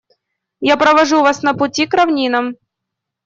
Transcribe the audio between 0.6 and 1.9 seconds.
Я провожу вас на пути